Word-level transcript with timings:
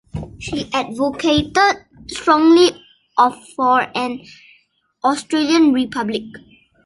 She 0.39 0.67
advocated 0.73 1.85
strongly 2.07 2.71
for 3.55 3.81
an 3.95 4.25
Australian 5.03 5.73
republic. 5.73 6.23